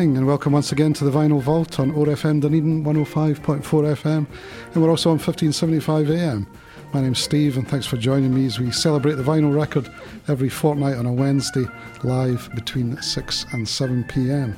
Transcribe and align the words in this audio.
Evening 0.00 0.16
and 0.16 0.26
welcome 0.26 0.54
once 0.54 0.72
again 0.72 0.94
to 0.94 1.04
the 1.04 1.10
Vinyl 1.10 1.42
Vault 1.42 1.78
on 1.78 1.90
OAR 1.90 2.06
FM 2.06 2.40
Dunedin 2.40 2.82
105.4 2.82 3.60
FM 3.60 4.26
and 4.72 4.82
we're 4.82 4.88
also 4.88 5.10
on 5.10 5.18
1575 5.18 6.10
AM. 6.10 6.46
My 6.94 7.02
name's 7.02 7.18
Steve 7.18 7.58
and 7.58 7.68
thanks 7.68 7.84
for 7.84 7.98
joining 7.98 8.34
me 8.34 8.46
as 8.46 8.58
we 8.58 8.70
celebrate 8.70 9.16
the 9.16 9.22
vinyl 9.22 9.54
record 9.54 9.92
every 10.26 10.48
fortnight 10.48 10.96
on 10.96 11.04
a 11.04 11.12
Wednesday 11.12 11.66
live 12.02 12.48
between 12.54 12.96
6 12.96 13.46
and 13.52 13.68
7 13.68 14.04
pm. 14.04 14.56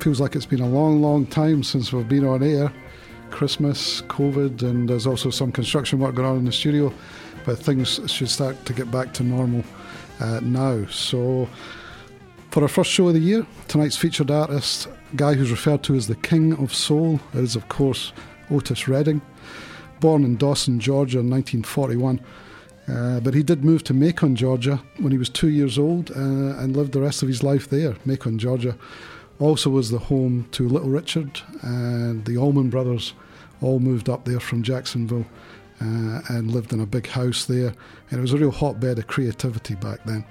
Feels 0.00 0.20
like 0.20 0.34
it's 0.34 0.46
been 0.46 0.62
a 0.62 0.68
long, 0.68 1.00
long 1.00 1.26
time 1.26 1.62
since 1.62 1.92
we've 1.92 2.08
been 2.08 2.26
on 2.26 2.42
air. 2.42 2.72
Christmas, 3.30 4.02
COVID, 4.02 4.62
and 4.62 4.88
there's 4.88 5.06
also 5.06 5.30
some 5.30 5.52
construction 5.52 6.00
work 6.00 6.16
going 6.16 6.28
on 6.28 6.38
in 6.38 6.44
the 6.44 6.50
studio, 6.50 6.92
but 7.44 7.56
things 7.56 8.00
should 8.10 8.28
start 8.28 8.64
to 8.64 8.72
get 8.72 8.90
back 8.90 9.14
to 9.14 9.22
normal 9.22 9.62
uh, 10.18 10.40
now. 10.42 10.84
So 10.86 11.48
for 12.54 12.62
our 12.62 12.68
first 12.68 12.92
show 12.92 13.08
of 13.08 13.14
the 13.14 13.18
year, 13.18 13.44
tonight's 13.66 13.96
featured 13.96 14.30
artist, 14.30 14.86
guy 15.16 15.34
who's 15.34 15.50
referred 15.50 15.82
to 15.82 15.96
as 15.96 16.06
the 16.06 16.14
King 16.14 16.52
of 16.58 16.72
Soul, 16.72 17.18
is 17.32 17.56
of 17.56 17.68
course 17.68 18.12
Otis 18.48 18.86
Redding. 18.86 19.20
Born 19.98 20.22
in 20.22 20.36
Dawson, 20.36 20.78
Georgia 20.78 21.18
in 21.18 21.28
1941, 21.28 22.20
uh, 22.86 23.18
but 23.18 23.34
he 23.34 23.42
did 23.42 23.64
move 23.64 23.82
to 23.82 23.92
Macon, 23.92 24.36
Georgia 24.36 24.80
when 24.98 25.10
he 25.10 25.18
was 25.18 25.28
two 25.28 25.48
years 25.48 25.80
old 25.80 26.12
uh, 26.12 26.14
and 26.14 26.76
lived 26.76 26.92
the 26.92 27.00
rest 27.00 27.22
of 27.22 27.28
his 27.28 27.42
life 27.42 27.70
there. 27.70 27.96
Macon, 28.04 28.38
Georgia 28.38 28.76
also 29.40 29.68
was 29.68 29.90
the 29.90 29.98
home 29.98 30.46
to 30.52 30.68
Little 30.68 30.90
Richard 30.90 31.40
and 31.62 32.24
the 32.24 32.36
Allman 32.36 32.70
Brothers 32.70 33.14
all 33.62 33.80
moved 33.80 34.08
up 34.08 34.26
there 34.26 34.38
from 34.38 34.62
Jacksonville 34.62 35.26
uh, 35.80 36.20
and 36.28 36.52
lived 36.52 36.72
in 36.72 36.78
a 36.78 36.86
big 36.86 37.08
house 37.08 37.46
there. 37.46 37.74
And 38.10 38.18
it 38.18 38.22
was 38.22 38.32
a 38.32 38.38
real 38.38 38.52
hotbed 38.52 39.00
of 39.00 39.08
creativity 39.08 39.74
back 39.74 40.04
then. 40.04 40.24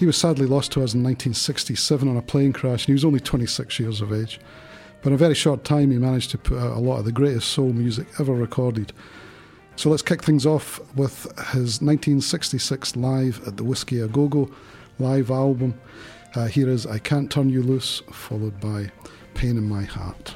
He 0.00 0.06
was 0.06 0.16
sadly 0.16 0.46
lost 0.46 0.72
to 0.72 0.82
us 0.82 0.94
in 0.94 1.02
1967 1.02 2.08
on 2.08 2.16
a 2.16 2.22
plane 2.22 2.54
crash, 2.54 2.84
and 2.84 2.86
he 2.86 2.94
was 2.94 3.04
only 3.04 3.20
26 3.20 3.78
years 3.78 4.00
of 4.00 4.14
age. 4.14 4.40
But 5.02 5.08
in 5.08 5.12
a 5.12 5.18
very 5.18 5.34
short 5.34 5.62
time, 5.62 5.90
he 5.90 5.98
managed 5.98 6.30
to 6.30 6.38
put 6.38 6.56
out 6.56 6.74
a 6.74 6.80
lot 6.80 7.00
of 7.00 7.04
the 7.04 7.12
greatest 7.12 7.48
soul 7.48 7.74
music 7.74 8.06
ever 8.18 8.32
recorded. 8.32 8.94
So 9.76 9.90
let's 9.90 10.00
kick 10.00 10.22
things 10.22 10.46
off 10.46 10.80
with 10.96 11.24
his 11.52 11.82
1966 11.82 12.96
Live 12.96 13.46
at 13.46 13.58
the 13.58 13.62
Whisky 13.62 14.00
A 14.00 14.08
Go 14.08 14.26
Go 14.28 14.50
live 14.98 15.30
album. 15.30 15.78
Uh, 16.34 16.46
here 16.46 16.70
is 16.70 16.86
I 16.86 16.98
Can't 16.98 17.30
Turn 17.30 17.50
You 17.50 17.62
Loose, 17.62 18.00
followed 18.10 18.58
by 18.58 18.90
Pain 19.34 19.58
in 19.58 19.68
My 19.68 19.82
Heart. 19.82 20.34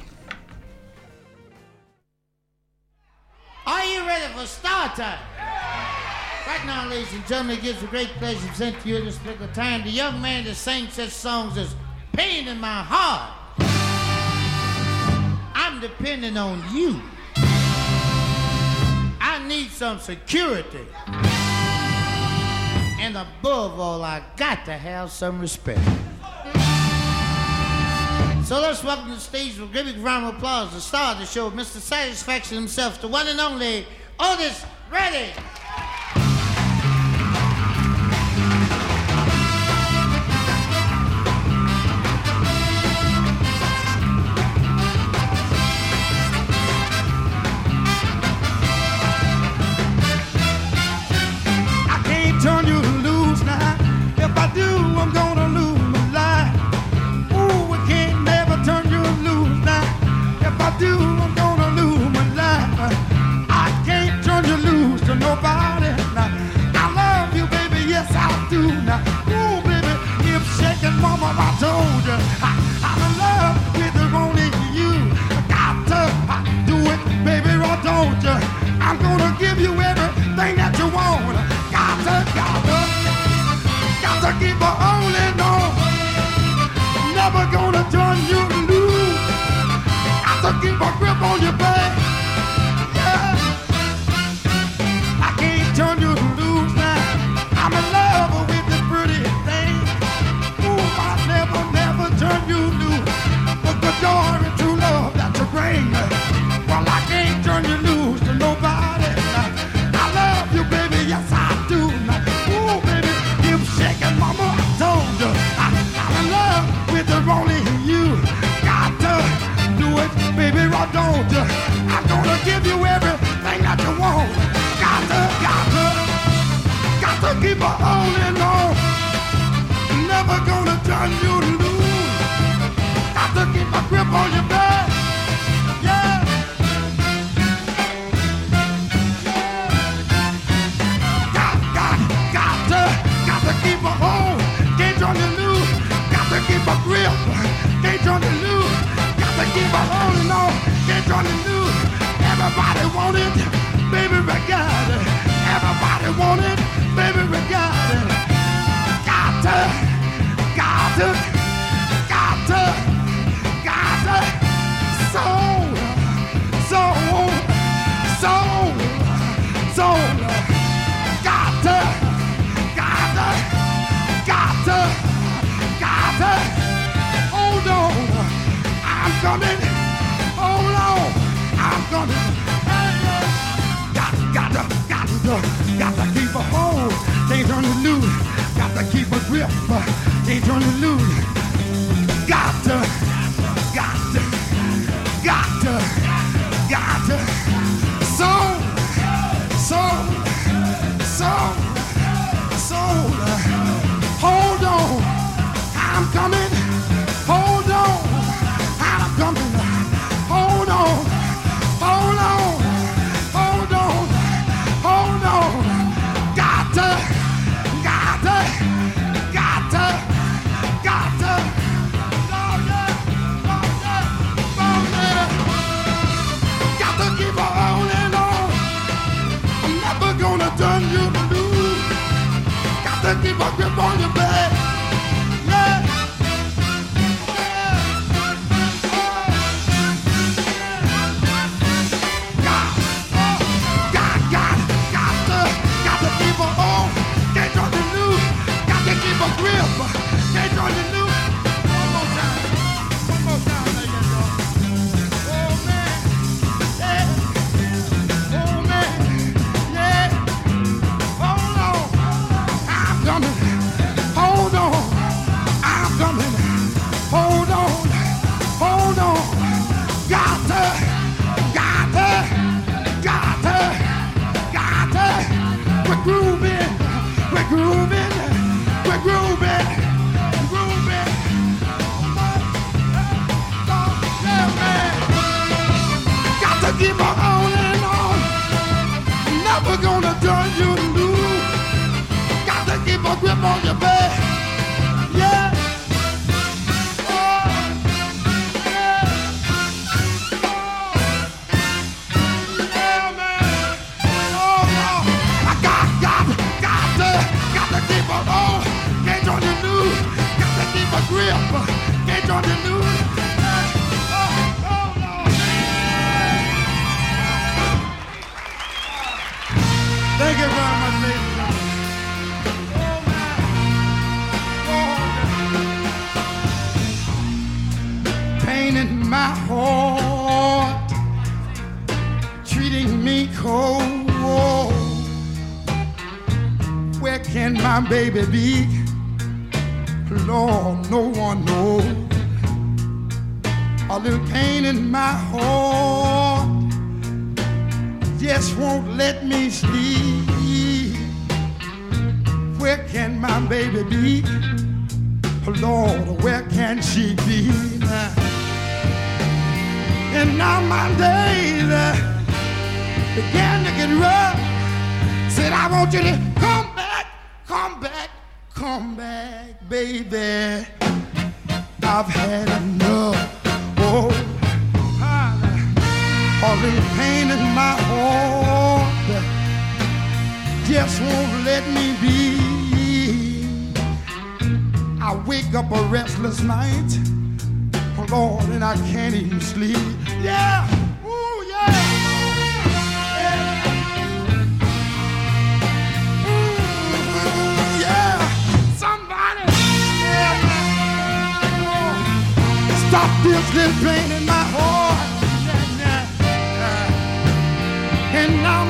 Are 3.65 3.85
you 3.85 4.05
ready 4.05 4.31
for 4.31 4.45
start 4.45 4.95
time? 4.95 5.34
Right 6.47 6.63
now, 6.67 6.87
ladies 6.87 7.11
and 7.11 7.25
gentlemen, 7.25 7.57
it 7.57 7.63
gives 7.63 7.81
a 7.81 7.87
great 7.87 8.09
pleasure 8.19 8.39
to 8.39 8.47
present 8.49 8.79
to 8.81 8.87
you 8.87 8.97
in 8.97 9.05
this 9.05 9.17
particular 9.17 9.51
time 9.53 9.81
the 9.81 9.89
young 9.89 10.21
man 10.21 10.43
that 10.43 10.53
sings 10.53 10.93
such 10.93 11.09
songs 11.09 11.57
as 11.57 11.75
Pain 12.13 12.47
in 12.47 12.59
My 12.59 12.83
Heart. 12.83 13.31
I'm 15.55 15.81
depending 15.81 16.37
on 16.37 16.63
you. 16.71 17.01
I 19.19 19.43
need 19.47 19.71
some 19.71 19.97
security. 19.97 20.85
And 23.01 23.17
above 23.17 23.79
all, 23.79 24.03
I 24.03 24.21
got 24.37 24.65
to 24.65 24.73
have 24.73 25.09
some 25.09 25.39
respect. 25.39 25.81
So 28.45 28.61
let's 28.61 28.83
welcome 28.83 29.07
to 29.07 29.15
the 29.15 29.19
stage 29.19 29.57
with 29.57 29.71
a 29.71 29.83
big 29.83 29.97
round 29.97 30.25
of 30.27 30.35
applause 30.35 30.71
the 30.75 30.79
star 30.79 31.13
of 31.13 31.19
the 31.19 31.25
show, 31.25 31.49
Mr. 31.49 31.79
Satisfaction 31.79 32.55
himself, 32.55 33.01
the 33.01 33.07
one 33.07 33.27
and 33.27 33.39
only 33.39 33.87
Otis 34.19 34.63
Redding. 34.91 35.33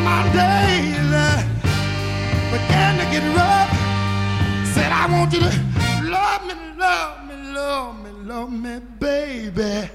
My 0.05 0.21
days 0.37 1.11
began 2.53 2.93
to 2.99 3.05
get 3.13 3.25
rough. 3.35 3.71
Said 4.73 4.91
I 4.91 5.03
want 5.11 5.33
you 5.33 5.39
to 5.39 5.51
love 6.15 6.41
me, 6.47 6.53
love 6.77 7.17
me, 7.27 7.35
love 7.59 7.93
me, 8.03 8.11
love 8.31 8.51
me, 8.51 8.73
baby, 8.99 9.89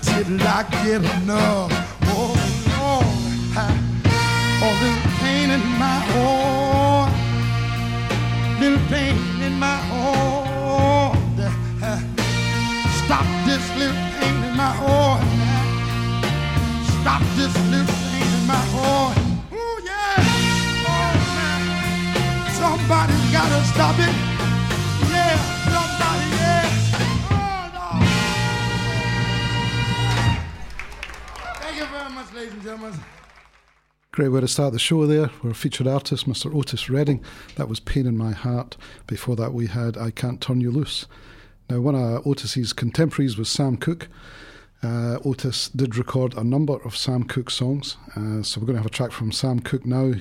till 0.00 0.40
I 0.56 0.64
get 0.84 1.02
enough. 1.16 1.70
Oh 2.14 2.32
Lord, 2.72 3.06
all 4.62 4.76
the 4.82 4.90
pain 5.20 5.48
in 5.50 5.64
my 5.84 5.98
heart, 6.12 7.12
little 8.60 8.84
pain 8.88 9.16
in 9.42 9.54
my 9.58 9.78
heart. 9.90 11.18
Stop 13.04 13.26
this 13.44 13.64
little 13.76 14.02
pain 14.16 14.36
in 14.48 14.54
my 14.56 14.72
heart. 14.82 15.22
Stop 17.00 17.22
this 17.36 17.54
little 17.70 18.01
my. 18.52 19.14
Ooh, 19.52 19.80
yeah. 19.84 20.16
Oh, 20.88 21.12
man. 21.36 21.60
Somebody's 22.52 23.32
gotta 23.32 23.60
stop 23.64 23.98
it. 23.98 24.14
Yeah. 25.10 25.58
Oh. 32.44 32.92
Great 34.12 34.28
way 34.28 34.40
to 34.40 34.48
start 34.48 34.72
the 34.72 34.78
show 34.78 35.06
there. 35.06 35.30
Our 35.44 35.54
featured 35.54 35.86
artist, 35.86 36.28
Mr. 36.28 36.54
Otis 36.54 36.90
Redding. 36.90 37.24
That 37.56 37.68
was 37.68 37.80
Pain 37.80 38.06
in 38.06 38.16
My 38.16 38.32
Heart. 38.32 38.76
Before 39.06 39.36
that, 39.36 39.54
we 39.54 39.68
had 39.68 39.96
I 39.96 40.10
Can't 40.10 40.40
Turn 40.40 40.60
You 40.60 40.70
Loose. 40.70 41.06
Now, 41.70 41.80
one 41.80 41.94
of 41.94 42.26
Otis's 42.26 42.72
contemporaries 42.72 43.38
was 43.38 43.48
Sam 43.48 43.76
Cooke. 43.76 44.08
Uh, 44.82 45.18
Otis 45.24 45.68
did 45.68 45.96
record 45.96 46.34
a 46.34 46.42
number 46.42 46.74
of 46.84 46.96
Sam 46.96 47.22
Cooke 47.22 47.50
songs, 47.50 47.96
uh, 48.16 48.42
so 48.42 48.60
we're 48.60 48.66
going 48.66 48.74
to 48.74 48.80
have 48.82 48.86
a 48.86 48.90
track 48.90 49.12
from 49.12 49.30
Sam 49.30 49.60
Cooke 49.60 49.86
now. 49.86 50.14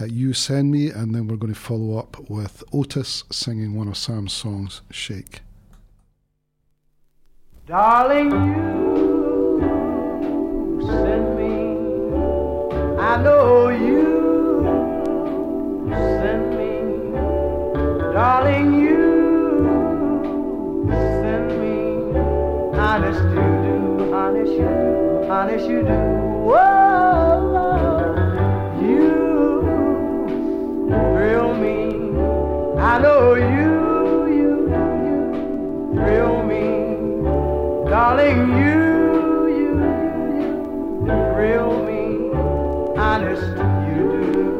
Uh, 0.00 0.06
you 0.06 0.32
send 0.32 0.70
me, 0.70 0.88
and 0.88 1.14
then 1.14 1.28
we're 1.28 1.36
going 1.36 1.52
to 1.52 1.60
follow 1.60 1.98
up 1.98 2.18
with 2.30 2.64
Otis 2.72 3.24
singing 3.30 3.74
one 3.74 3.88
of 3.88 3.98
Sam's 3.98 4.32
songs, 4.32 4.80
Shake. 4.90 5.42
Darling, 7.66 8.30
you 8.30 9.60
send 10.86 11.36
me. 11.36 11.76
I 12.98 13.22
know 13.22 13.68
you 13.68 14.32
send 15.90 16.50
me. 16.56 16.80
Darling, 18.14 18.80
you 18.80 18.96
send 20.88 21.48
me. 21.60 22.18
Honest, 22.78 23.22
you 23.34 23.61
do. 24.62 25.88
Oh, 26.44 26.52
Whoa, 26.52 27.80
you 28.82 29.08
thrill 30.88 31.54
me. 31.54 31.78
I 32.80 32.98
know 32.98 33.34
you, 33.34 33.72
you, 34.36 34.50
you 34.74 35.92
thrill 35.94 36.42
me, 36.42 36.64
darling. 37.90 38.38
You, 38.58 38.80
you, 39.48 39.62
you, 39.62 39.70
you 41.06 41.16
thrill 41.34 41.72
me. 41.84 42.00
Honest 42.98 43.42
you 43.88 44.02
do. 44.32 44.51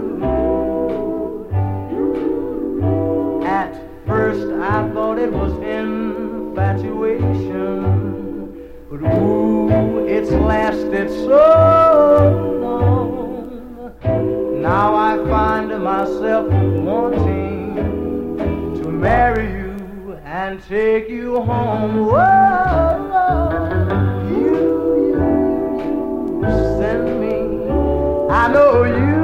It's 10.14 10.30
lasted 10.30 11.08
so 11.08 12.58
long. 12.60 13.94
Now 14.60 14.94
I 14.94 15.16
find 15.26 15.70
myself 15.82 16.52
wanting 16.52 17.76
to 18.82 18.88
marry 18.90 19.46
you 19.46 20.18
and 20.24 20.62
take 20.68 21.08
you 21.08 21.40
home. 21.40 22.06
Whoa, 22.06 22.98
you, 24.28 24.54
you, 25.08 25.22
you 26.42 26.52
send 26.78 27.04
me. 27.18 27.36
I 28.30 28.52
know 28.52 28.84
you 28.84 29.21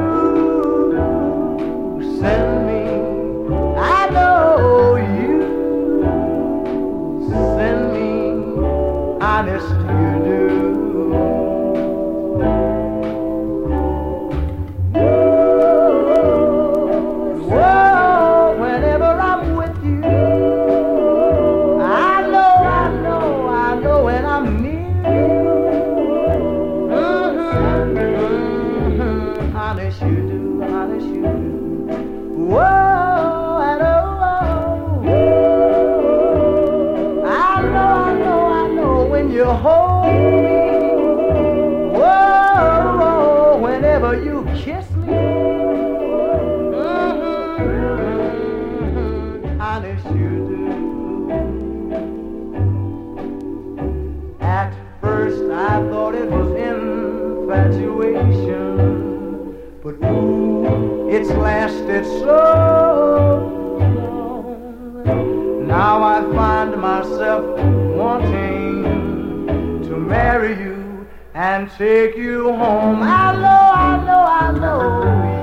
and 71.58 71.68
take 71.72 72.16
you 72.16 72.52
home. 72.52 73.02
I 73.02 73.34
know, 73.42 73.72
I 73.88 73.96
know, 74.06 74.24
I 74.42 74.52
know 74.62 74.80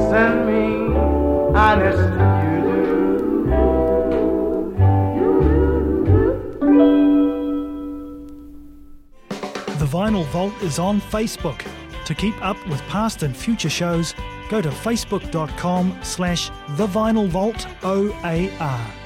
send 0.09 0.35
me. 0.47 0.63
Honest, 1.53 2.03
The 9.77 9.87
Vinyl 9.87 10.25
Vault 10.27 10.53
is 10.61 10.79
on 10.79 11.01
Facebook. 11.01 11.61
To 12.05 12.15
keep 12.15 12.39
up 12.43 12.57
with 12.67 12.81
past 12.83 13.23
and 13.23 13.35
future 13.35 13.69
shows, 13.69 14.13
go 14.49 14.61
to 14.61 14.69
facebook.com 14.69 15.99
slash 16.03 16.49
The 16.69 16.87
Vinyl 16.87 17.27
Vault 17.27 17.67
OAR. 17.83 19.04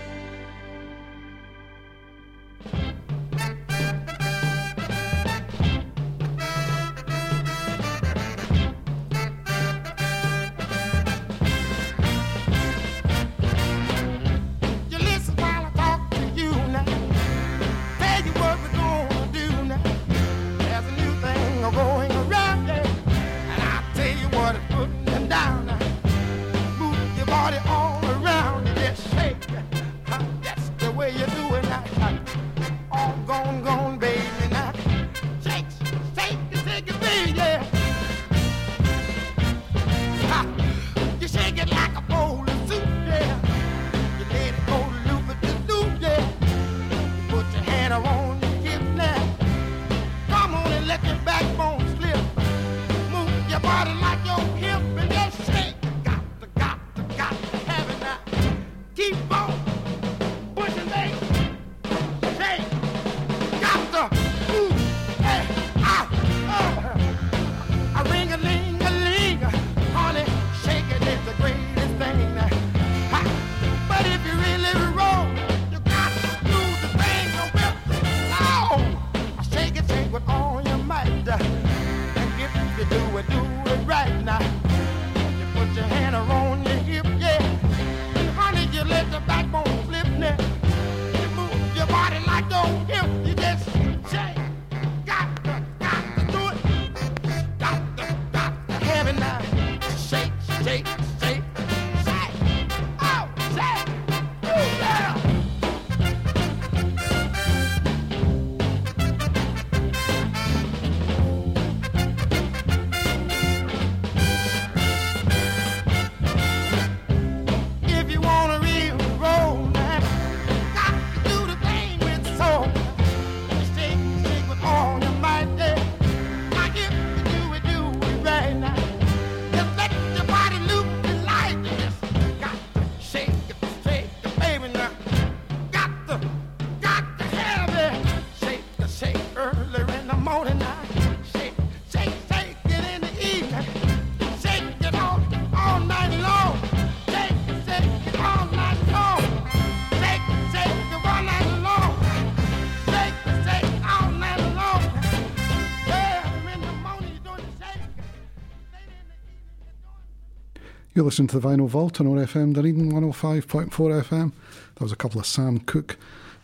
You're 160.99 161.05
listening 161.05 161.29
to 161.29 161.39
the 161.39 161.47
Vinyl 161.47 161.69
Vault 161.69 162.01
on 162.01 162.07
OAR 162.07 162.17
FM 162.17 162.53
Dunedin 162.53 162.91
105.4 162.91 163.69
FM. 163.69 164.33
There 164.33 164.81
was 164.81 164.91
a 164.91 164.97
couple 164.97 165.17
of 165.17 165.25
Sam 165.25 165.59
Cooke 165.59 165.95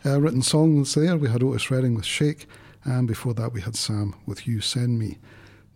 uh, 0.06 0.18
written 0.18 0.40
songs 0.40 0.94
there. 0.94 1.14
We 1.18 1.28
had 1.28 1.42
Otis 1.42 1.70
Redding 1.70 1.94
with 1.94 2.06
Shake, 2.06 2.46
and 2.82 3.06
before 3.06 3.34
that 3.34 3.52
we 3.52 3.60
had 3.60 3.76
Sam 3.76 4.14
with 4.24 4.46
You 4.46 4.62
Send 4.62 4.98
Me. 4.98 5.18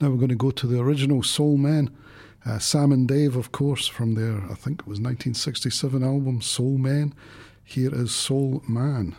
Now 0.01 0.09
we're 0.09 0.17
going 0.17 0.31
to 0.31 0.35
go 0.35 0.51
to 0.53 0.67
the 0.67 0.81
original 0.81 1.23
Soul 1.23 1.59
Men. 1.59 1.95
Uh, 2.47 2.59
Sam 2.59 2.91
and 2.91 3.07
Dave, 3.07 3.37
of 3.37 3.53
course, 3.53 3.87
from 3.87 4.15
their, 4.15 4.39
I 4.51 4.55
think 4.55 4.81
it 4.81 4.87
was 4.87 4.99
1967 4.99 6.03
album 6.03 6.41
Soul 6.41 6.79
Men. 6.79 7.13
Here 7.63 7.95
is 7.95 8.15
Soul 8.15 8.63
Man. 8.67 9.15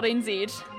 www.org.nz. 0.00 0.62
I 0.62 0.69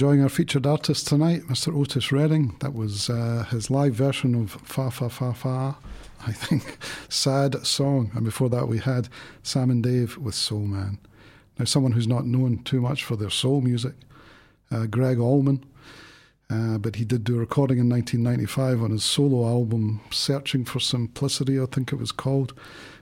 enjoying 0.00 0.22
our 0.22 0.30
featured 0.30 0.66
artist 0.66 1.06
tonight, 1.06 1.42
Mr. 1.42 1.78
Otis 1.78 2.10
Redding. 2.10 2.56
That 2.60 2.72
was 2.72 3.10
uh, 3.10 3.44
his 3.50 3.68
live 3.68 3.92
version 3.92 4.34
of 4.34 4.52
Fa 4.52 4.90
Fa 4.90 5.10
Fa 5.10 5.34
Fa, 5.34 5.76
I 6.26 6.32
think, 6.32 6.78
Sad 7.10 7.66
Song. 7.66 8.10
And 8.14 8.24
before 8.24 8.48
that, 8.48 8.66
we 8.66 8.78
had 8.78 9.10
Sam 9.42 9.70
and 9.70 9.82
Dave 9.82 10.16
with 10.16 10.34
Soul 10.34 10.60
Man. 10.60 10.96
Now, 11.58 11.66
someone 11.66 11.92
who's 11.92 12.08
not 12.08 12.24
known 12.24 12.62
too 12.64 12.80
much 12.80 13.04
for 13.04 13.14
their 13.14 13.28
soul 13.28 13.60
music, 13.60 13.92
uh, 14.70 14.86
Gregg 14.86 15.18
Allman. 15.18 15.66
Uh, 16.48 16.78
but 16.78 16.96
he 16.96 17.04
did 17.04 17.22
do 17.22 17.36
a 17.36 17.40
recording 17.40 17.76
in 17.76 17.90
1995 17.90 18.82
on 18.82 18.92
his 18.92 19.04
solo 19.04 19.46
album, 19.46 20.00
Searching 20.10 20.64
for 20.64 20.80
Simplicity, 20.80 21.60
I 21.60 21.66
think 21.66 21.92
it 21.92 21.96
was 21.96 22.10
called. 22.10 22.54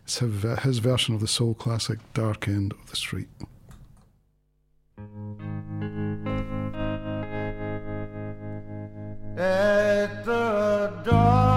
It's 0.03 0.19
his, 0.19 0.45
uh, 0.45 0.57
his 0.57 0.79
version 0.79 1.15
of 1.15 1.21
the 1.21 1.29
soul 1.29 1.55
classic 1.55 2.01
Dark 2.13 2.49
End 2.49 2.73
of 2.73 2.91
the 2.91 2.97
Street. 2.97 3.29
At 9.39 10.25
the 10.25 10.93
dark 11.05 11.48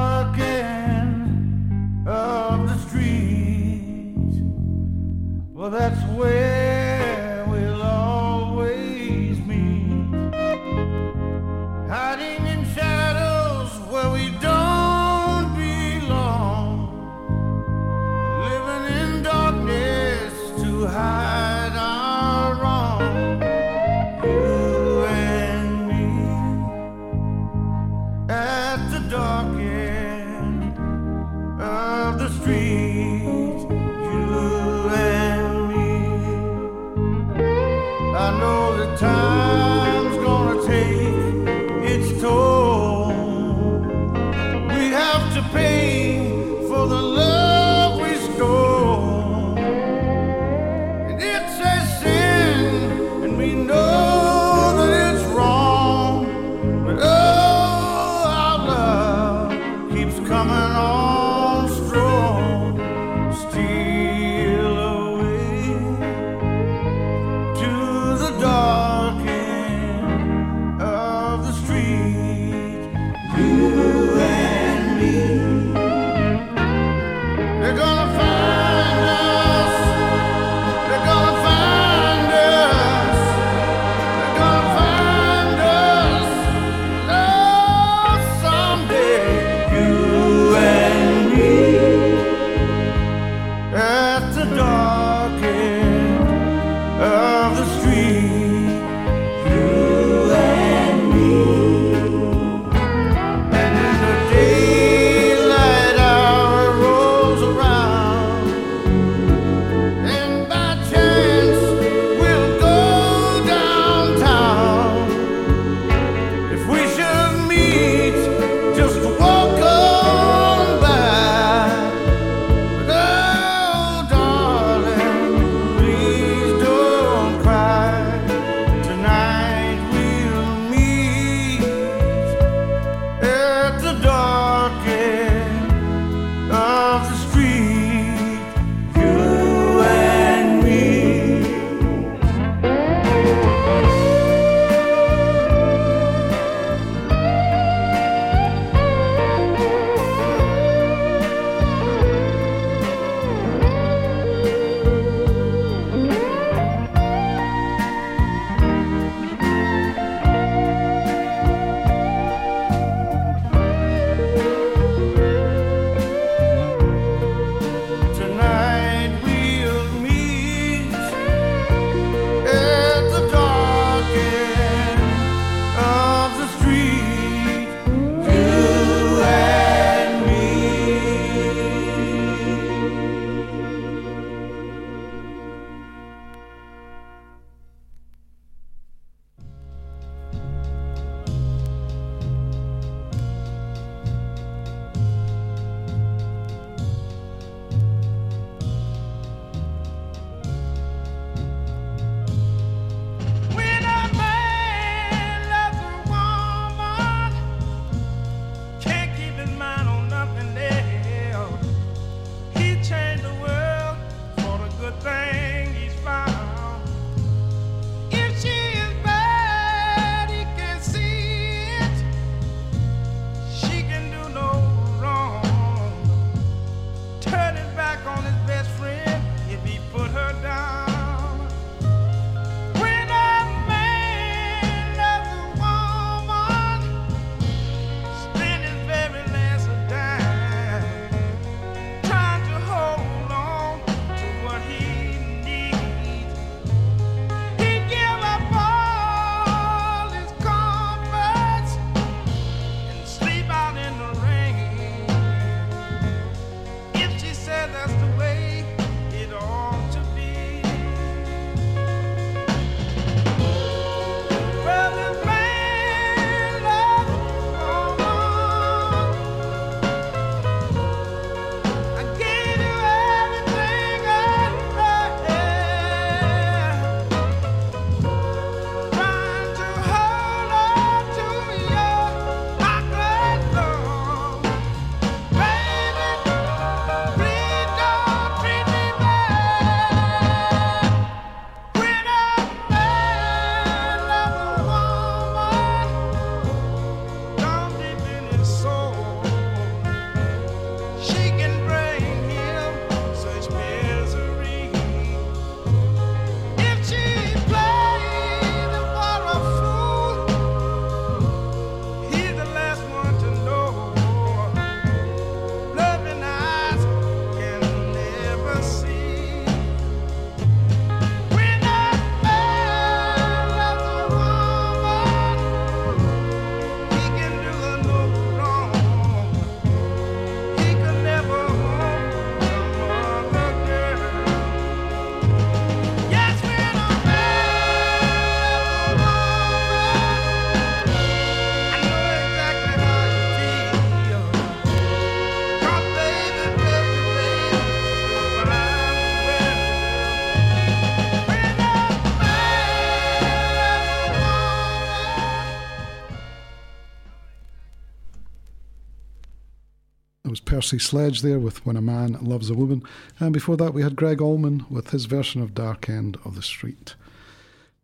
Percy 360.62 360.78
Sledge 360.78 361.24
there 361.24 361.39
with 361.39 361.65
When 361.65 361.76
a 361.76 361.82
Man 361.82 362.19
Loves 362.21 362.52
a 362.52 362.54
Woman. 362.54 362.84
And 363.19 363.34
before 363.34 363.58
that, 363.58 363.74
we 363.74 363.82
had 363.82 363.95
Gregg 363.95 364.21
Allman 364.21 364.63
with 364.69 364.91
his 364.91 365.06
version 365.06 365.41
of 365.41 365.56
Dark 365.56 365.89
End 365.89 366.19
of 366.24 366.36
the 366.36 366.43
Street. 366.43 366.93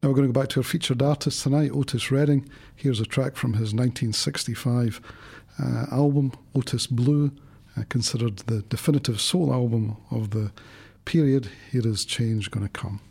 Now 0.03 0.09
we're 0.09 0.15
going 0.15 0.27
to 0.27 0.31
go 0.31 0.39
back 0.39 0.49
to 0.49 0.59
our 0.59 0.63
featured 0.63 1.01
artist 1.01 1.41
tonight, 1.41 1.71
Otis 1.73 2.11
Redding. 2.11 2.47
Here's 2.75 2.99
a 2.99 3.05
track 3.07 3.35
from 3.35 3.53
his 3.53 3.73
1965 3.73 5.01
uh, 5.57 5.87
album, 5.91 6.33
Otis 6.53 6.85
Blue, 6.85 7.31
uh, 7.75 7.81
considered 7.89 8.37
the 8.45 8.61
definitive 8.61 9.19
soul 9.19 9.51
album 9.51 9.97
of 10.11 10.29
the 10.29 10.51
period. 11.03 11.49
Here 11.71 11.87
is 11.87 12.05
Change 12.05 12.51
Gonna 12.51 12.69
Come. 12.69 13.01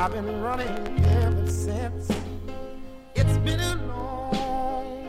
I've 0.00 0.12
been 0.12 0.40
running 0.40 1.04
ever 1.06 1.50
since. 1.50 2.08
It's 3.16 3.36
been 3.38 3.58
a 3.58 3.74
long, 3.88 5.02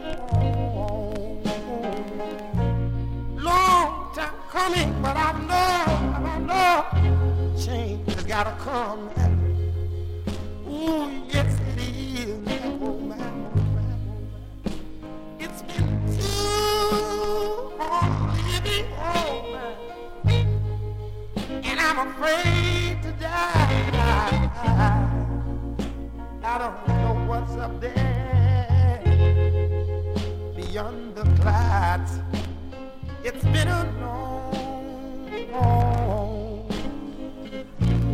long 3.36 4.12
time 4.16 4.34
coming, 4.50 5.00
but 5.04 5.16
I 5.16 5.32
know, 5.48 5.84
I 6.26 6.40
know, 6.40 7.56
change 7.56 8.12
has 8.16 8.24
got 8.24 8.46
to 8.46 8.64
come. 8.64 9.12
Ooh, 10.68 11.12
yes, 11.28 11.56
it 11.78 11.80
is. 11.84 12.40
Oh, 12.82 12.98
my, 12.98 13.16
oh, 13.16 13.62
my. 13.76 14.72
It's 15.40 15.62
been 15.62 15.88
too 16.18 17.78
long 17.78 18.12
living, 18.52 18.88
oh, 18.98 19.30
my. 19.54 20.34
And 21.64 21.80
I'm 21.80 22.08
afraid. 22.08 22.59
I 26.52 26.58
don't 26.58 26.88
know 26.88 27.14
what's 27.28 27.54
up 27.58 27.80
there 27.80 29.02
beyond 30.56 31.14
the 31.16 31.24
clouds. 31.40 32.20
It's 33.24 33.44
been 33.44 33.68
a 33.68 33.84
long, 34.02 35.52
long, 35.52 36.68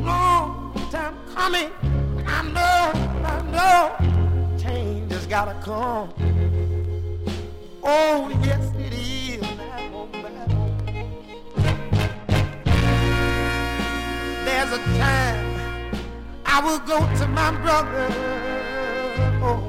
long 0.03 0.73
time 0.91 1.15
coming. 1.33 1.71
I 2.27 2.41
know, 2.55 2.91
I 3.23 3.41
know, 3.55 4.57
change 4.57 5.13
has 5.13 5.25
gotta 5.27 5.53
come. 5.61 6.13
Oh, 7.83 8.29
yes, 8.43 8.69
it 8.77 8.91
is. 8.91 9.47
There's 14.43 14.71
a 14.73 14.83
time. 14.99 15.34
I 16.57 16.59
will 16.61 16.79
go 16.79 16.99
to 17.17 17.27
my 17.27 17.51
brother. 17.63 18.07
Oh, 19.43 19.59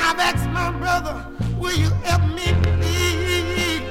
I've 0.00 0.18
asked 0.18 0.50
my 0.50 0.72
brother, 0.72 1.24
will 1.56 1.72
you 1.72 1.88
help 2.02 2.22
me, 2.34 2.52
please? 2.64 3.84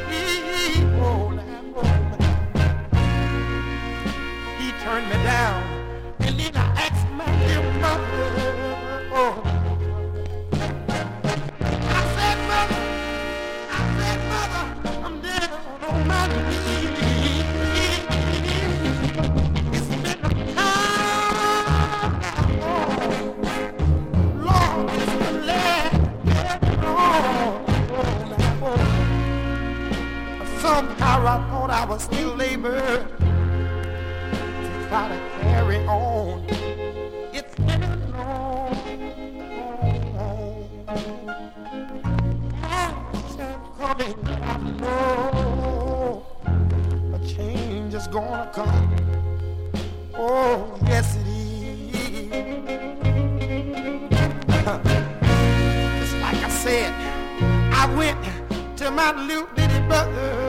He 4.60 4.68
turned 4.84 5.08
me 5.08 5.16
down, 5.24 5.64
and 6.20 6.38
then 6.38 6.58
I 6.58 6.68
asked 6.86 7.08
my 7.12 7.32
dear 7.48 7.64
mother. 7.80 8.27
was 31.88 32.04
still 32.04 32.36
labor 32.36 32.82
to 32.82 33.08
try 34.90 35.08
to 35.08 35.18
carry 35.40 35.78
on. 35.88 36.44
It's 37.32 37.56
been 37.56 37.82
a 37.82 37.96
long, 38.12 38.76
long, 40.14 40.68
coming. 43.78 44.14
I 44.28 44.58
know 44.82 46.26
a 47.14 47.20
change 47.26 47.94
is 47.94 48.08
gonna 48.08 48.52
come. 48.54 48.94
Oh, 50.14 50.78
yes 50.88 51.16
it 51.16 51.26
is. 51.28 51.38
Just 56.00 56.16
like 56.22 56.44
I 56.44 56.50
said, 56.50 56.94
I 57.74 57.86
went 57.96 58.20
to 58.78 58.92
my 58.92 59.12
little 59.14 59.48
bitty 59.56 59.80
brother. 59.88 60.47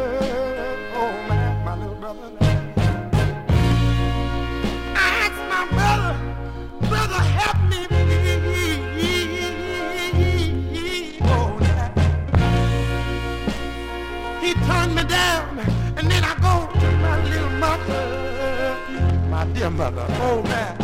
dear 19.58 19.70
mother, 19.70 20.06
oh 20.20 20.40
man. 20.44 20.76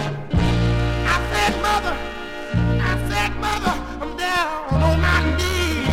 I 1.06 1.18
said, 1.30 1.54
mother, 1.62 1.96
I 2.82 2.92
said, 3.08 3.32
mother, 3.37 3.74
I'm 4.02 4.16
down 4.16 4.66
on 4.82 5.00
my 5.00 5.18
knees. 5.37 5.84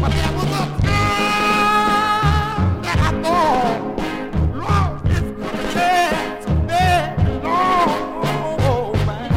But 0.00 0.10
there 0.18 0.32
was 0.38 0.50
a 0.62 0.64
time 0.82 2.02
that 2.82 2.98
I 3.08 3.10
thought. 3.22 3.80
Lord, 4.62 5.00
it's 5.16 5.30
coming 5.42 6.66
next. 6.66 7.44
Oh 7.44 8.92
man! 9.06 9.30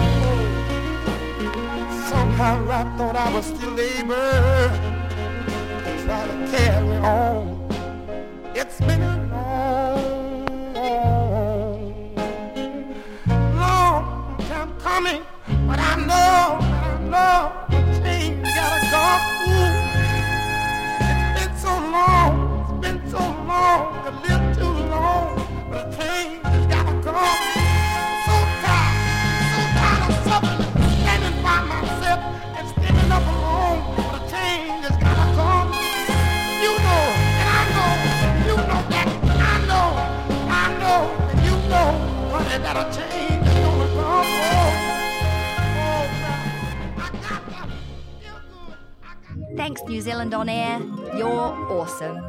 Somehow 2.09 2.55
I 2.79 2.81
thought 2.97 3.15
I 3.15 3.17
was 3.31 3.45
still 3.45 3.79
able 3.79 4.54
Zealand 50.05 50.35
on 50.35 50.49
Air. 50.49 50.81
You're 51.17 51.49
awesome. 51.71 52.21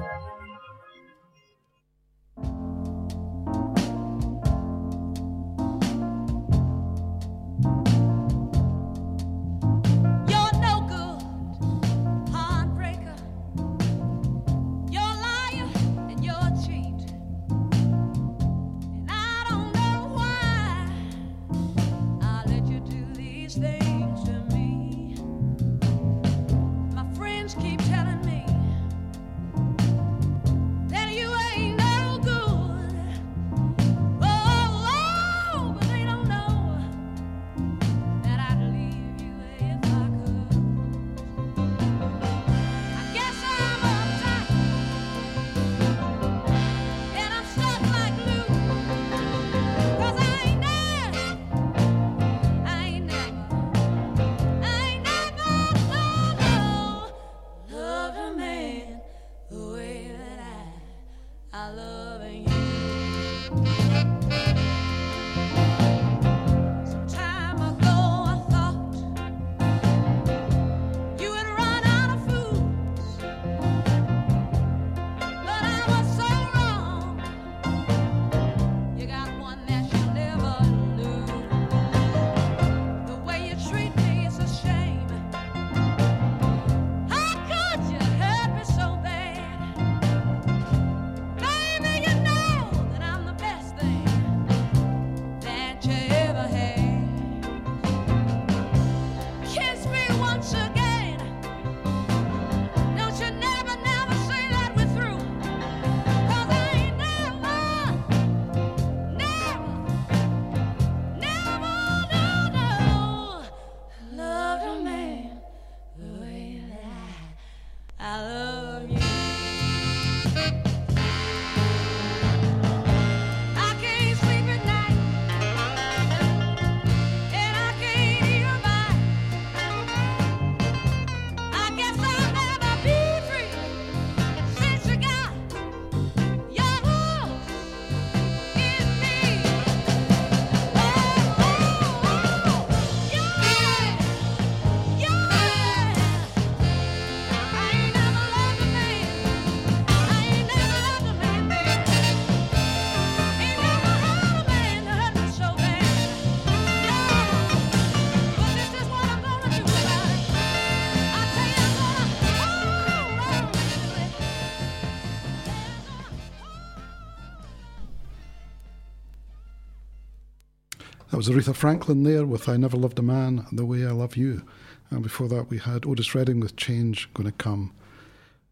Was 171.27 171.35
Aretha 171.35 171.54
Franklin 171.56 172.04
there 172.04 172.24
with 172.24 172.48
I 172.48 172.56
Never 172.56 172.77
Loved 172.77 172.98
a 173.00 173.02
Man 173.02 173.46
the 173.50 173.64
Way 173.64 173.85
I 173.85 173.90
Love 173.90 174.16
You. 174.16 174.42
And 174.90 175.02
before 175.02 175.29
that, 175.29 175.50
we 175.50 175.58
had 175.58 175.85
Otis 175.85 176.14
Redding 176.14 176.38
with 176.38 176.56
Change 176.56 177.12
Gonna 177.14 177.33
Come. 177.33 177.72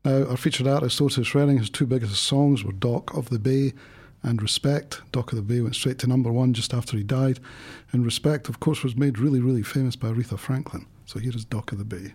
Now, 0.05 0.27
our 0.27 0.37
featured 0.37 0.67
artist 0.67 1.01
Otis 1.01 1.37
Redding, 1.37 1.59
his 1.59 1.71
two 1.71 1.87
biggest 1.87 2.17
songs 2.17 2.65
were 2.65 2.73
Dock 2.73 3.15
of 3.15 3.29
the 3.29 3.39
Bay 3.39 3.75
and 4.25 4.43
Respect. 4.43 5.03
Dock 5.13 5.31
of 5.31 5.37
the 5.37 5.43
Bay 5.43 5.61
went 5.61 5.77
straight 5.77 5.99
to 5.99 6.09
number 6.09 6.33
one 6.33 6.53
just 6.53 6.75
after 6.75 6.97
he 6.97 7.05
died. 7.05 7.39
And 7.93 8.05
Respect, 8.05 8.49
of 8.49 8.59
course, 8.59 8.83
was 8.83 8.97
made 8.97 9.19
really, 9.21 9.41
really 9.41 9.63
famous 9.63 9.95
by 9.95 10.09
Aretha 10.09 10.39
Franklin. 10.39 10.87
So 11.05 11.21
here 11.21 11.37
is 11.37 11.45
Dock 11.45 11.71
of 11.71 11.79
the 11.79 11.85
Bay. 11.85 12.15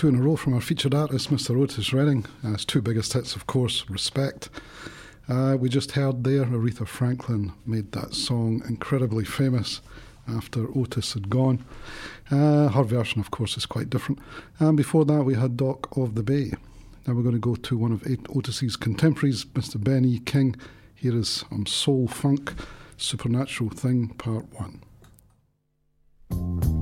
Two 0.00 0.08
in 0.08 0.14
a 0.14 0.22
row 0.22 0.34
from 0.34 0.54
our 0.54 0.62
featured 0.62 0.94
artist, 0.94 1.30
Mr. 1.30 1.60
Otis 1.60 1.92
Redding. 1.92 2.24
Uh, 2.42 2.52
his 2.52 2.64
two 2.64 2.80
biggest 2.80 3.12
hits, 3.12 3.36
of 3.36 3.46
course, 3.46 3.84
Respect. 3.90 4.48
Uh, 5.28 5.58
we 5.60 5.68
just 5.68 5.92
heard 5.92 6.24
there 6.24 6.46
Aretha 6.46 6.88
Franklin 6.88 7.52
made 7.66 7.92
that 7.92 8.14
song 8.14 8.62
incredibly 8.66 9.26
famous 9.26 9.82
after 10.26 10.68
Otis 10.74 11.12
had 11.12 11.28
gone. 11.28 11.62
Uh, 12.30 12.68
her 12.68 12.82
version, 12.82 13.20
of 13.20 13.30
course, 13.30 13.58
is 13.58 13.66
quite 13.66 13.90
different. 13.90 14.20
And 14.58 14.74
before 14.74 15.04
that, 15.04 15.24
we 15.24 15.34
had 15.34 15.58
Dock 15.58 15.94
of 15.98 16.14
the 16.14 16.22
Bay. 16.22 16.52
Now 17.06 17.12
we're 17.12 17.22
going 17.22 17.34
to 17.34 17.38
go 17.38 17.54
to 17.56 17.76
one 17.76 17.92
of 17.92 18.02
Otis's 18.34 18.76
contemporaries, 18.76 19.44
Mr. 19.44 19.78
Ben 19.84 20.06
E. 20.06 20.18
King. 20.20 20.56
Here 20.94 21.14
is 21.14 21.44
um, 21.52 21.66
Soul 21.66 22.08
Funk, 22.08 22.54
Supernatural 22.96 23.68
Thing, 23.68 24.14
Part 24.16 24.46
1. 26.30 26.79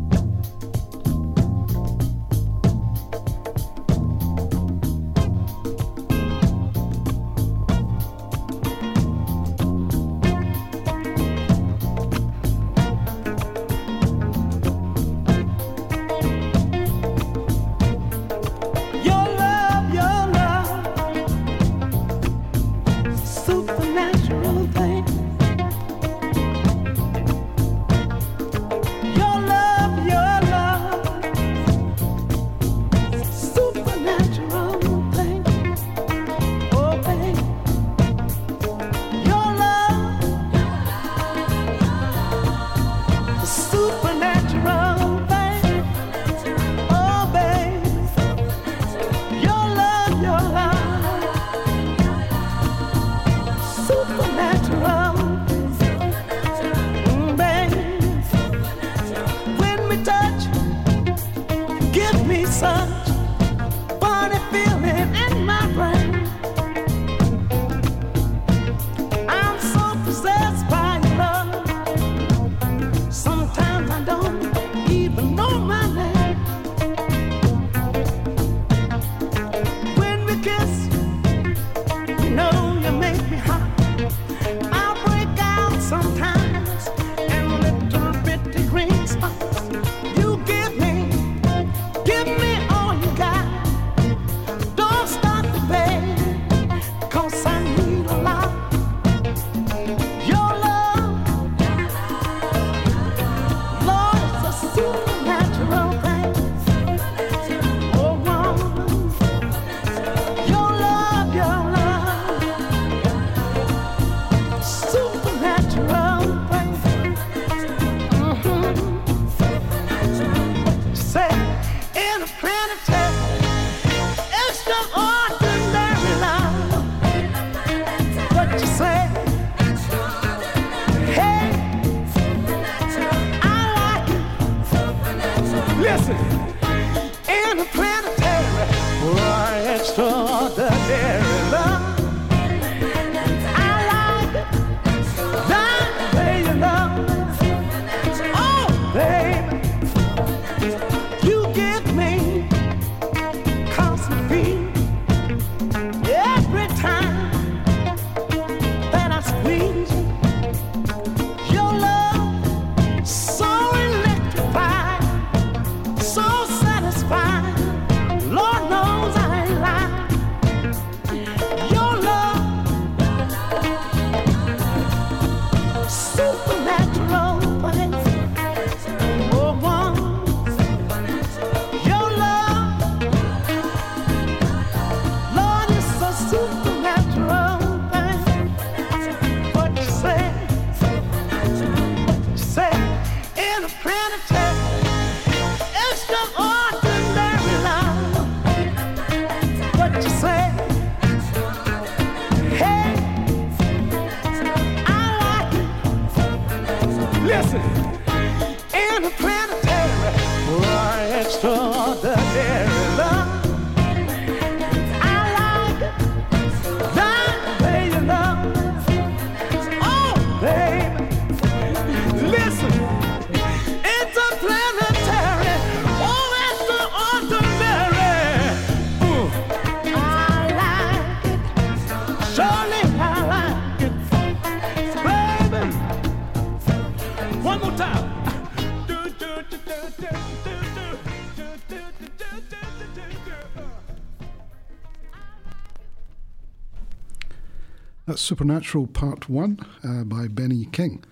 Supernatural 248.28 248.86
Part 248.88 249.30
1 249.30 249.66
uh, 249.82 250.04
by 250.04 250.28
Benny 250.28 250.66
King. 250.66 251.02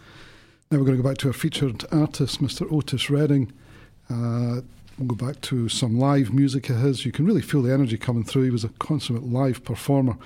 Now 0.71 0.77
we're 0.77 0.85
going 0.85 0.99
to 0.99 1.03
go 1.03 1.09
back 1.09 1.17
to 1.21 1.29
our 1.29 1.33
featured 1.33 1.83
artist, 1.91 2.43
Mr. 2.43 2.71
Otis 2.71 3.09
Redding. 3.09 3.55
Uh, 4.11 4.61
we'll 4.99 5.09
go 5.09 5.27
back 5.27 5.41
to 5.41 5.71
some 5.71 5.99
live 5.99 6.35
music 6.35 6.69
of 6.69 6.77
his. 6.77 7.07
You 7.07 7.13
can 7.13 7.25
really 7.25 7.41
feel 7.41 7.63
the 7.63 7.73
energy 7.73 7.97
coming 7.97 8.23
through. 8.23 8.43
He 8.43 8.51
was 8.51 8.65
a 8.65 8.69
consummate 8.69 9.23
live 9.23 9.65
performer, 9.65 10.19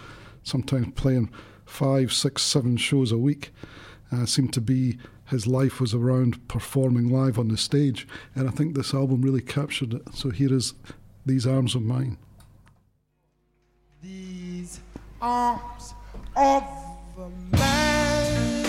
sometimes 0.43 0.93
playing 0.97 1.31
five, 1.65 2.13
six, 2.13 2.43
seven 2.43 2.77
shows 2.77 3.13
a 3.13 3.19
week. 3.19 3.53
Uh, 4.11 4.27
seemed 4.27 4.53
to 4.55 4.61
be 4.61 4.99
his 5.27 5.47
life 5.47 5.81
was 5.81 5.95
around 5.95 6.49
performing 6.49 7.09
live 7.09 7.39
on 7.39 7.47
the 7.47 7.57
stage, 7.57 8.09
and 8.35 8.49
I 8.49 8.51
think 8.51 8.75
this 8.75 8.93
album 8.93 9.23
really 9.23 9.43
captured 9.43 9.95
it. 9.95 10.03
So 10.13 10.31
here 10.31 10.53
is 10.53 10.75
These 11.25 11.47
Arms 11.47 11.77
of 11.77 11.83
Mine. 11.83 12.19
These 14.03 14.81
arms 15.23 15.95
of 16.41 16.65
mine, 17.53 18.63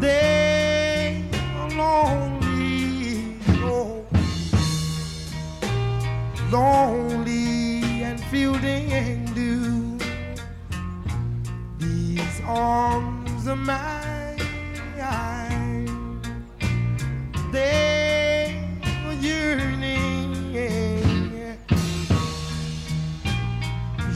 they 0.00 1.24
are 1.54 1.70
lonely, 1.70 3.38
oh, 3.62 4.04
lonely 6.50 8.02
and 8.02 8.20
fielding 8.24 9.24
dew. 9.34 9.98
These 11.78 12.40
arms 12.44 13.46
of 13.46 13.58
mine, 13.58 14.40
they 17.52 18.68
are 19.04 19.16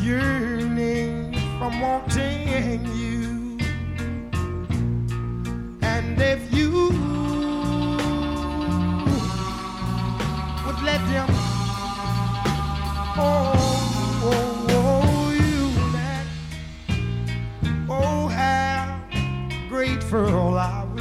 yearning 0.03 1.35
from 1.59 1.81
wanting 1.81 2.85
you. 2.97 3.59
And 5.83 6.21
if 6.21 6.53
you 6.53 6.71
would 10.67 10.81
let 10.83 11.01
them, 11.09 11.29
oh, 13.17 13.53
oh, 14.25 14.67
oh, 14.71 15.31
you 15.33 15.71
oh, 17.91 18.29
how 18.29 19.01
grateful 19.69 20.59
I 20.59 20.85
will 20.95 21.00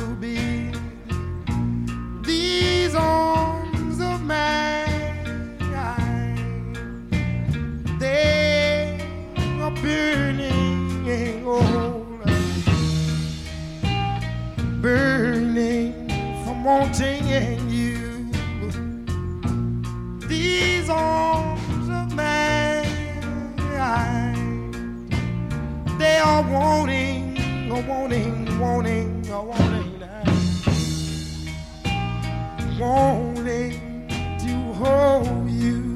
oh, 27.79 27.89
wanting, 27.89 28.59
wanting, 28.59 29.25
oh, 29.31 29.43
wanting, 29.43 29.99
wanting 32.79 34.07
to 34.39 34.73
hold 34.73 35.49
you. 35.49 35.95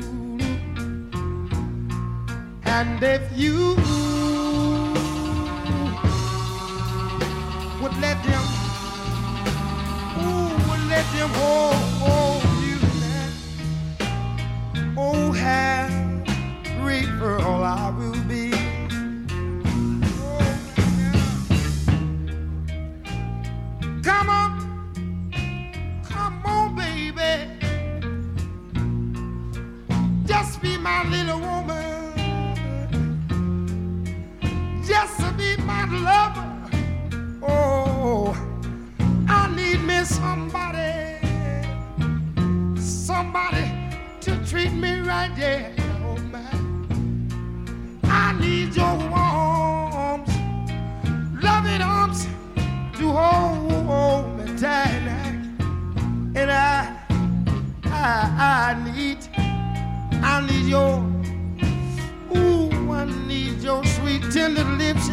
And 2.66 3.04
if 3.04 3.22
you 3.36 3.76
would 7.82 7.96
let 8.02 8.24
them, 8.24 8.44
ooh, 10.20 10.70
would 10.70 10.84
let 10.90 11.06
them 11.14 11.30
hold 11.30 11.83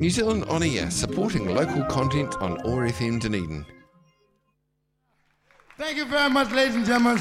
New 0.00 0.08
Zealand 0.08 0.44
On 0.48 0.62
Air, 0.62 0.90
supporting 0.90 1.54
local 1.54 1.84
content 1.84 2.34
on 2.40 2.56
OAR 2.64 2.86
FM 2.88 3.20
Dunedin. 3.20 3.66
Thank 5.76 5.98
you 5.98 6.06
very 6.06 6.30
much, 6.30 6.50
ladies 6.52 6.74
and 6.74 6.86
gentlemen. 6.86 7.18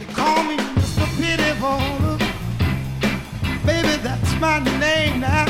They 0.00 0.12
call 0.12 0.42
me 0.42 0.56
Mr. 0.56 1.06
Pitiful. 1.16 1.78
Baby, 3.64 4.02
that's 4.02 4.34
my 4.40 4.58
name 4.80 5.20
now. 5.20 5.44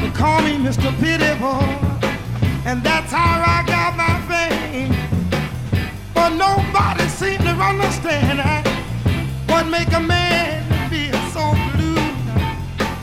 They 0.00 0.10
call 0.12 0.40
me 0.40 0.56
Mr. 0.56 0.90
Pitiful. 0.98 1.60
And 2.64 2.82
that's 2.82 3.12
how 3.12 3.44
I 3.44 3.62
got 3.66 3.96
my 3.98 4.18
fame. 4.30 4.96
But 6.14 6.30
nobody 6.30 7.06
seems 7.10 7.44
to 7.44 7.50
understand 7.50 8.40
uh, 8.40 8.65
what 9.56 9.68
make 9.68 9.90
a 9.94 10.00
man 10.00 10.62
feel 10.90 11.16
so 11.32 11.44
blue. 11.72 12.04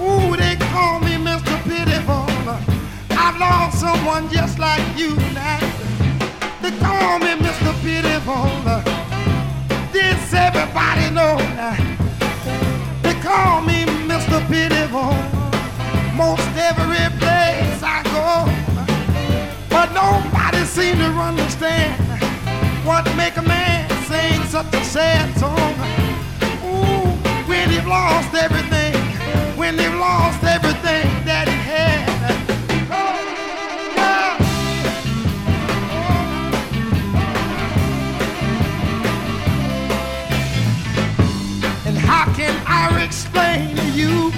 Ooh, 0.06 0.36
they 0.38 0.56
call 0.74 1.00
me 1.00 1.14
Mr. 1.30 1.56
Pitiful. 1.64 2.28
I've 3.10 3.40
lost 3.40 3.80
someone 3.80 4.30
just 4.30 4.60
like 4.60 4.86
you 4.96 5.16
now. 5.34 5.60
They 6.62 6.74
call 6.78 7.18
me 7.26 7.32
Mr. 7.46 7.72
Pitiful. 7.82 8.46
This 9.92 10.32
everybody 10.32 11.10
know 11.18 11.38
now. 11.58 11.78
They 13.02 13.16
call 13.30 13.62
me 13.64 13.86
Mr. 14.12 14.38
Pitiful. 14.52 15.16
Most 16.14 16.48
every 16.70 17.08
place 17.18 17.82
I 17.82 18.00
go. 18.18 18.30
But 19.74 19.88
nobody 20.02 20.64
seem 20.66 20.98
to 20.98 21.10
understand 21.30 22.00
what 22.86 23.04
make 23.18 23.38
a 23.38 23.42
man 23.42 23.90
sing 24.06 24.44
such 24.44 24.72
a 24.76 24.84
sad 24.84 25.36
song. 25.40 26.03
They've 27.84 27.92
lost 27.92 28.34
everything, 28.34 28.94
when 29.58 29.76
they've 29.76 29.94
lost 29.94 30.42
everything 30.46 31.06
that 31.26 31.50
he 31.50 31.54
had. 31.54 32.08
And 41.86 41.98
how 41.98 42.34
can 42.34 42.56
I 42.66 43.04
explain 43.04 43.76
to 43.76 43.90
you 43.92 44.32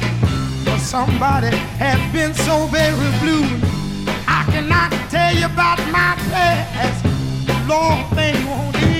for 0.63 0.79
somebody 0.79 1.55
has 1.77 1.99
been 2.11 2.33
so 2.33 2.65
very 2.65 3.11
blue? 3.19 3.45
I 4.27 4.43
cannot 4.49 4.91
tell 5.11 5.35
you 5.35 5.45
about 5.45 5.77
my 5.91 6.15
past. 6.31 7.05
Lord, 7.69 8.09
they 8.17 8.33
won't. 8.47 8.94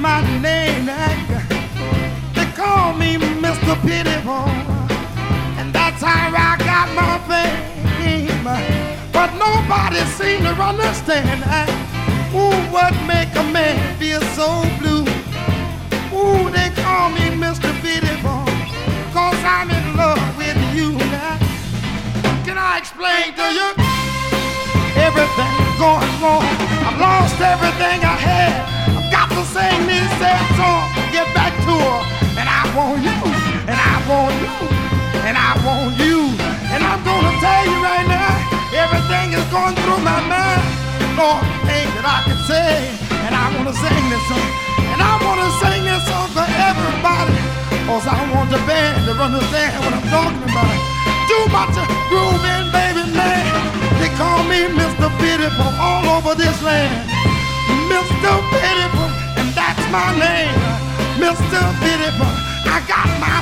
My 0.00 0.20
name. 0.40 0.88
Eh? 0.88 1.14
They 2.34 2.46
call 2.52 2.94
me 2.94 3.16
Mr. 3.16 3.74
Pitiful, 3.82 4.48
and 5.58 5.72
that's 5.72 6.02
how 6.02 6.30
I 6.30 6.56
got 6.58 6.88
my 6.94 7.18
fame. 7.28 8.44
But 9.12 9.34
nobody 9.34 9.98
seems 10.16 10.44
to 10.44 10.54
understand 10.54 11.42
eh? 11.44 11.66
Ooh, 12.34 12.54
what 12.72 12.94
make 13.06 13.34
a 13.34 13.42
man 13.50 13.76
feel 13.98 14.20
so 14.38 14.62
blue? 14.78 15.04
Ooh, 16.14 16.48
they 16.50 16.70
call 16.82 17.10
me 17.10 17.26
Mr. 17.34 17.70
Beautiful, 17.82 18.44
cause 19.12 19.40
I'm 19.42 19.70
in 19.70 19.96
love 19.96 20.22
with 20.38 20.58
you 20.74 20.92
now. 21.10 21.38
Can 22.46 22.56
I 22.56 22.78
explain 22.78 23.34
to 23.34 23.46
you? 23.58 23.68
Everything 25.02 25.58
going 25.78 26.12
wrong. 26.22 26.46
I've 26.86 27.00
lost 27.00 27.40
everything 27.40 28.00
I 28.04 28.16
had. 28.16 28.77
To 29.38 29.46
sing 29.54 29.86
sad 30.18 30.42
song 30.58 30.90
get 31.14 31.30
back 31.30 31.54
to 31.62 31.70
her. 31.70 32.00
And 32.42 32.50
I 32.50 32.66
want 32.74 32.98
you, 33.06 33.14
and 33.70 33.78
I 33.78 33.94
want 34.10 34.34
you, 34.34 34.50
and 35.22 35.38
I 35.38 35.54
want 35.62 35.94
you. 35.94 36.34
And 36.74 36.82
I'm 36.82 36.98
gonna 37.06 37.30
tell 37.38 37.62
you 37.70 37.78
right 37.78 38.02
now, 38.10 38.34
everything 38.74 39.38
is 39.38 39.46
going 39.54 39.78
through 39.78 40.02
my 40.02 40.18
mind. 40.26 40.66
Lord, 41.14 41.46
things 41.70 41.86
that 41.94 42.02
I 42.02 42.18
can 42.26 42.38
say, 42.50 42.90
and 43.30 43.30
I 43.30 43.46
wanna 43.54 43.70
sing 43.78 44.04
this 44.10 44.24
song. 44.26 44.50
And 44.90 44.98
I 45.06 45.14
wanna 45.22 45.46
sing 45.62 45.86
this 45.86 46.02
song 46.10 46.26
for 46.34 46.42
everybody. 46.42 47.38
Cause 47.86 48.10
I 48.10 48.18
want 48.34 48.50
the 48.50 48.58
band 48.66 49.06
to 49.06 49.14
understand 49.14 49.70
what 49.86 50.02
I'm 50.02 50.06
talking 50.10 50.50
about. 50.50 50.74
Too 51.30 51.46
much 51.54 51.78
grooving, 52.10 52.74
baby 52.74 53.06
man. 53.14 53.46
They 54.02 54.10
call 54.18 54.42
me 54.50 54.66
Mr. 54.74 55.06
Pitiful 55.22 55.70
all 55.78 56.18
over 56.18 56.34
this 56.34 56.58
land. 56.58 57.06
Mr. 57.88 58.32
Pitiful, 58.52 59.07
my 59.90 60.12
name. 60.18 60.54
Mr. 61.16 61.60
I 62.70 62.84
got 62.86 63.08
my 63.20 63.38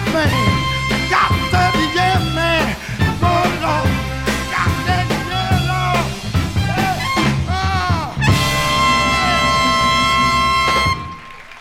oh. 3.22 3.86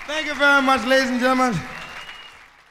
Thank 0.08 0.28
you 0.28 0.36
very 0.36 0.62
much, 0.62 0.86
ladies 0.86 1.10
and 1.10 1.20
gentlemen. 1.20 1.60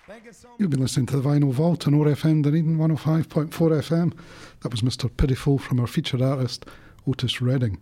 Thank 0.07 0.25
you 0.25 0.33
so 0.33 0.49
much. 0.49 0.61
You've 0.61 0.71
been 0.71 0.81
listening 0.81 1.07
to 1.07 1.17
the 1.19 1.29
Vinyl 1.29 1.51
Vault 1.53 1.87
on 1.89 1.95
OAR 1.95 2.07
FM 2.07 2.45
Dunedin 2.45 2.79
105.4 2.79 3.51
FM. 3.51 4.17
That 4.63 4.71
was 4.71 4.83
Mr. 4.83 5.11
Pitiful 5.17 5.59
from 5.59 5.81
our 5.81 5.89
featured 5.89 6.23
artist, 6.23 6.65
Otis 7.09 7.43
Redding. 7.43 7.79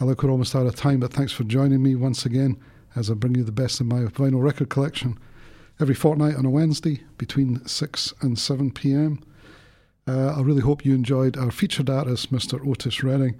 I 0.00 0.04
look, 0.04 0.22
we're 0.22 0.30
almost 0.30 0.56
out 0.56 0.66
of 0.66 0.76
time, 0.76 1.00
but 1.00 1.12
thanks 1.12 1.32
for 1.32 1.44
joining 1.44 1.82
me 1.82 1.94
once 1.94 2.24
again 2.24 2.56
as 2.96 3.10
I 3.10 3.14
bring 3.14 3.34
you 3.34 3.44
the 3.44 3.52
best 3.52 3.80
of 3.80 3.86
my 3.86 4.00
vinyl 4.00 4.42
record 4.42 4.68
collection 4.68 5.18
every 5.80 5.94
fortnight 5.94 6.36
on 6.36 6.44
a 6.44 6.50
Wednesday 6.50 7.00
between 7.16 7.66
6 7.66 8.14
and 8.20 8.38
7 8.38 8.70
pm. 8.70 9.22
Uh, 10.06 10.34
I 10.36 10.42
really 10.42 10.60
hope 10.60 10.84
you 10.84 10.94
enjoyed 10.94 11.36
our 11.38 11.50
featured 11.50 11.88
artist, 11.88 12.32
Mr. 12.32 12.66
Otis 12.66 13.02
Redding. 13.02 13.38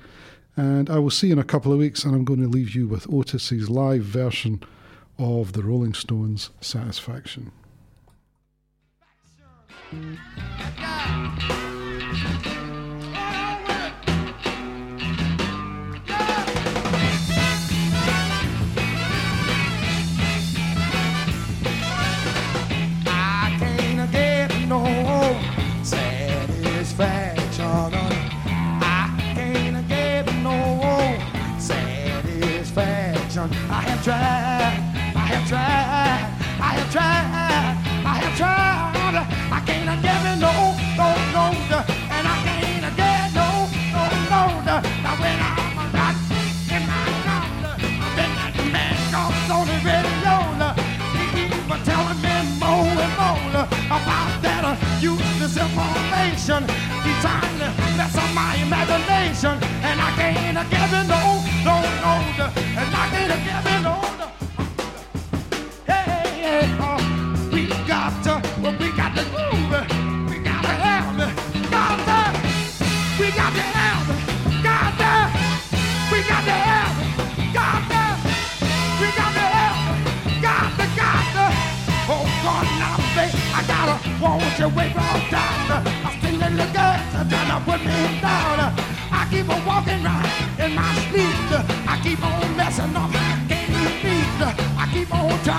And 0.56 0.88
I 0.88 0.98
will 0.98 1.10
see 1.10 1.28
you 1.28 1.34
in 1.34 1.38
a 1.38 1.44
couple 1.44 1.72
of 1.72 1.78
weeks, 1.78 2.04
and 2.04 2.14
I'm 2.14 2.24
going 2.24 2.40
to 2.40 2.48
leave 2.48 2.74
you 2.74 2.88
with 2.88 3.12
Otis's 3.12 3.68
live 3.68 4.02
version 4.02 4.62
of 5.18 5.52
the 5.52 5.62
Rolling 5.62 5.94
Stones' 5.94 6.50
Satisfaction. 6.60 7.52
Have 34.00 34.06
tried, 34.06 34.80
I 35.14 35.24
have 35.28 35.46
tried, 35.46 36.24
I 36.56 36.72
have 36.72 36.90
tried, 36.90 37.76
I 38.00 38.16
have 38.16 38.36
tried. 38.36 38.80
I 39.52 39.60
can't 39.66 40.00
get 40.00 40.24
it 40.24 40.40
no, 40.40 40.72
no, 40.96 41.52
no, 41.68 41.78
and 42.08 42.24
I 42.24 42.36
can't 42.40 42.96
get 42.96 43.28
no, 43.36 43.68
no, 43.92 44.40
no. 44.64 44.80
Now 45.04 45.20
when 45.20 45.36
I'm 45.36 45.92
not 45.92 46.16
in 46.72 46.82
my 46.88 47.12
yonder, 47.28 47.76
I've 47.76 48.16
been 48.16 48.32
at 48.40 48.52
the 48.56 48.64
man 48.72 48.96
comes 49.12 49.50
on 49.52 49.68
the 49.68 49.76
radio. 49.84 50.36
He 51.36 51.52
telling 51.84 52.20
me 52.24 52.34
more 52.56 52.96
and 53.04 53.14
more 53.20 53.68
about 53.92 54.32
that 54.40 54.64
useless 55.02 55.60
information. 55.60 56.64
He's 57.04 57.20
trying 57.20 57.58
to 57.60 57.68
mess 58.00 58.16
up 58.16 58.32
my 58.32 58.56
imagination, 58.64 59.60
and 59.84 60.00
I 60.00 60.10
can't 60.16 60.56
get 60.70 60.88
it 60.88 61.04
no, 61.04 61.49
uh, 61.66 62.50
gotta 83.66 84.20
want 84.20 84.58
you 84.58 84.68
way 84.68 84.92
from 84.92 85.30
down. 85.30 85.59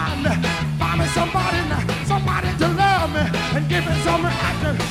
To 0.09 0.49
find 0.79 0.99
me 0.99 1.05
somebody, 1.07 1.57
somebody 2.05 2.47
to 2.57 2.67
love 2.69 3.13
me 3.13 3.23
and 3.55 3.69
give 3.69 3.85
me 3.85 3.93
some 4.01 4.25
action. 4.25 4.90